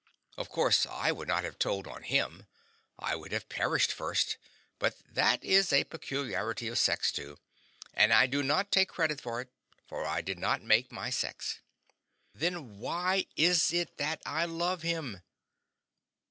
[0.35, 2.47] Of course I would not have told on him,
[2.97, 4.37] I would have perished first;
[4.79, 7.37] but that is a peculiarity of sex, too,
[7.93, 9.49] and I do not take credit for it,
[9.87, 11.59] for I did not make my sex.
[12.33, 15.21] Then why is it that I love him?